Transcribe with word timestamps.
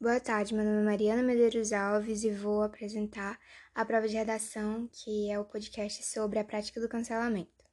boa 0.00 0.20
tarde. 0.20 0.54
Meu 0.54 0.64
nome 0.64 0.80
é 0.80 0.84
Mariana 0.84 1.22
Medeiros 1.24 1.72
Alves 1.72 2.22
e 2.22 2.30
vou 2.30 2.62
apresentar 2.62 3.36
a 3.74 3.84
prova 3.84 4.06
de 4.06 4.14
redação, 4.14 4.88
que 4.92 5.28
é 5.28 5.38
o 5.40 5.44
podcast 5.44 6.04
sobre 6.04 6.38
a 6.38 6.44
prática 6.44 6.80
do 6.80 6.88
cancelamento. 6.88 7.64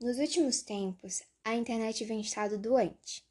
Nos 0.00 0.16
últimos 0.16 0.62
tempos, 0.62 1.22
a 1.44 1.54
internet 1.54 2.02
vem 2.06 2.22
estado 2.22 2.56
doente. 2.56 3.22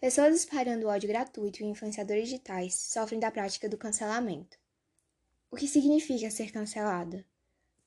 Pessoas 0.00 0.34
espalhando 0.34 0.88
ódio 0.88 1.08
gratuito 1.08 1.62
e 1.62 1.66
influenciadores 1.66 2.24
digitais 2.24 2.74
sofrem 2.74 3.20
da 3.20 3.30
prática 3.30 3.68
do 3.68 3.78
cancelamento. 3.78 4.58
O 5.52 5.56
que 5.56 5.68
significa 5.68 6.30
ser 6.32 6.50
cancelada? 6.50 7.24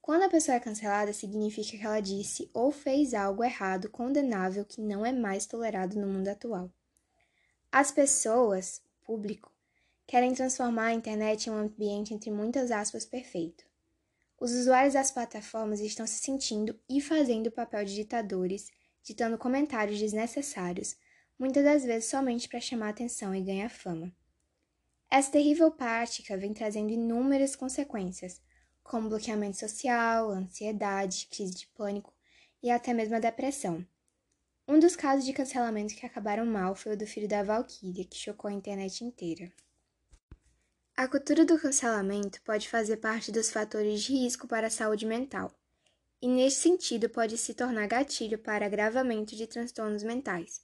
Quando 0.01 0.23
a 0.23 0.29
pessoa 0.29 0.55
é 0.55 0.59
cancelada, 0.59 1.11
significa 1.11 1.77
que 1.77 1.85
ela 1.85 1.99
disse 1.99 2.49
ou 2.53 2.71
fez 2.71 3.13
algo 3.13 3.43
errado, 3.43 3.89
condenável, 3.89 4.63
que 4.63 4.79
não 4.79 5.05
é 5.05 5.11
mais 5.11 5.45
tolerado 5.45 5.99
no 5.99 6.07
mundo 6.07 6.29
atual. 6.29 6.71
As 7.69 7.91
pessoas, 7.91 8.81
público, 9.05 9.51
querem 10.07 10.33
transformar 10.33 10.87
a 10.87 10.93
internet 10.93 11.47
em 11.47 11.51
um 11.51 11.57
ambiente 11.57 12.13
entre 12.13 12.31
muitas 12.31 12.71
aspas 12.71 13.05
perfeito. 13.05 13.65
Os 14.39 14.51
usuários 14.51 14.93
das 14.93 15.11
plataformas 15.11 15.79
estão 15.79 16.05
se 16.05 16.15
sentindo 16.15 16.77
e 16.89 16.99
fazendo 16.99 17.47
o 17.47 17.51
papel 17.51 17.85
de 17.85 17.95
ditadores, 17.95 18.69
ditando 19.03 19.37
comentários 19.37 19.99
desnecessários, 19.99 20.95
muitas 21.37 21.63
das 21.63 21.83
vezes 21.83 22.09
somente 22.09 22.47
para 22.47 22.59
chamar 22.59 22.89
atenção 22.89 23.33
e 23.33 23.41
ganhar 23.41 23.69
fama. 23.69 24.13
Essa 25.09 25.31
terrível 25.31 25.71
prática 25.71 26.37
vem 26.37 26.53
trazendo 26.53 26.91
inúmeras 26.91 27.55
consequências, 27.55 28.41
como 28.83 29.09
bloqueamento 29.09 29.57
social, 29.57 30.31
ansiedade, 30.31 31.27
crise 31.31 31.53
de 31.53 31.67
pânico 31.67 32.13
e 32.61 32.69
até 32.69 32.93
mesmo 32.93 33.15
a 33.15 33.19
depressão. 33.19 33.85
Um 34.65 34.79
dos 34.79 34.95
casos 34.95 35.25
de 35.25 35.33
cancelamento 35.33 35.93
que 35.93 36.05
acabaram 36.05 36.45
mal 36.45 36.73
foi 36.73 36.93
o 36.93 36.97
do 36.97 37.05
filho 37.05 37.27
da 37.27 37.43
Valkyria, 37.43 38.05
que 38.05 38.15
chocou 38.15 38.49
a 38.49 38.53
internet 38.53 39.03
inteira. 39.03 39.51
A 40.95 41.05
cultura 41.07 41.43
do 41.43 41.59
cancelamento 41.59 42.41
pode 42.43 42.69
fazer 42.69 42.97
parte 42.97 43.31
dos 43.31 43.49
fatores 43.49 44.01
de 44.03 44.13
risco 44.13 44.47
para 44.47 44.67
a 44.67 44.69
saúde 44.69 45.05
mental, 45.05 45.51
e 46.21 46.27
nesse 46.29 46.61
sentido 46.61 47.09
pode 47.09 47.37
se 47.37 47.53
tornar 47.53 47.87
gatilho 47.87 48.37
para 48.37 48.65
agravamento 48.65 49.35
de 49.35 49.47
transtornos 49.47 50.03
mentais, 50.03 50.61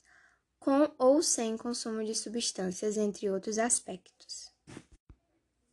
com 0.60 0.90
ou 0.98 1.22
sem 1.22 1.58
consumo 1.58 2.04
de 2.04 2.16
substâncias, 2.16 2.96
entre 2.96 3.30
outros 3.30 3.58
aspectos. 3.58 4.50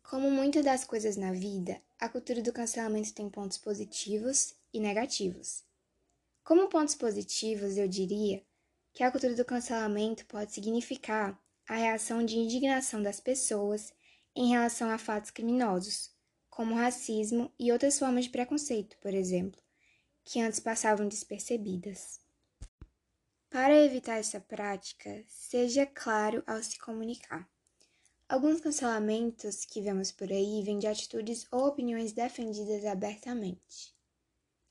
Como 0.02 0.30
muitas 0.30 0.64
das 0.64 0.84
coisas 0.84 1.16
na 1.16 1.32
vida, 1.32 1.80
a 1.98 2.08
cultura 2.08 2.42
do 2.42 2.52
cancelamento 2.52 3.12
tem 3.12 3.28
pontos 3.28 3.58
positivos 3.58 4.54
e 4.72 4.80
negativos. 4.80 5.65
Como 6.46 6.68
pontos 6.68 6.94
positivos, 6.94 7.76
eu 7.76 7.88
diria 7.88 8.40
que 8.92 9.02
a 9.02 9.10
cultura 9.10 9.34
do 9.34 9.44
cancelamento 9.44 10.24
pode 10.26 10.52
significar 10.52 11.36
a 11.68 11.74
reação 11.74 12.24
de 12.24 12.38
indignação 12.38 13.02
das 13.02 13.18
pessoas 13.18 13.92
em 14.32 14.50
relação 14.50 14.88
a 14.88 14.96
fatos 14.96 15.32
criminosos, 15.32 16.14
como 16.48 16.76
racismo 16.76 17.52
e 17.58 17.72
outras 17.72 17.98
formas 17.98 18.26
de 18.26 18.30
preconceito, 18.30 18.96
por 18.98 19.12
exemplo, 19.12 19.60
que 20.24 20.40
antes 20.40 20.60
passavam 20.60 21.08
despercebidas. 21.08 22.20
Para 23.50 23.74
evitar 23.82 24.18
essa 24.18 24.38
prática, 24.38 25.24
seja 25.26 25.84
claro 25.84 26.44
ao 26.46 26.62
se 26.62 26.78
comunicar. 26.78 27.50
Alguns 28.28 28.60
cancelamentos 28.60 29.64
que 29.64 29.80
vemos 29.80 30.12
por 30.12 30.30
aí 30.30 30.62
vêm 30.62 30.78
de 30.78 30.86
atitudes 30.86 31.44
ou 31.50 31.66
opiniões 31.66 32.12
defendidas 32.12 32.84
abertamente. 32.84 33.95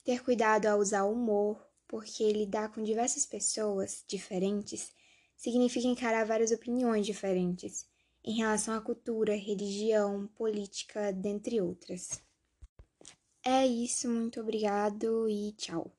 Ter 0.06 0.24
cuidado 0.24 0.68
ao 0.68 0.80
usar 0.80 1.04
o 1.04 1.14
humor, 1.14 1.68
porque 1.88 2.32
lidar 2.32 2.72
com 2.72 2.84
diversas 2.84 3.26
pessoas 3.26 4.06
diferentes 4.08 4.94
significa 5.36 5.88
encarar 5.88 6.26
várias 6.26 6.52
opiniões 6.52 7.06
diferentes 7.08 7.88
em 8.24 8.38
relação 8.38 8.76
à 8.76 8.82
cultura, 8.82 9.36
religião, 9.36 10.28
política, 10.36 11.12
dentre 11.12 11.60
outras. 11.60 12.22
É 13.44 13.66
isso, 13.66 14.08
muito 14.08 14.40
obrigado 14.40 15.28
e 15.28 15.52
tchau. 15.54 15.92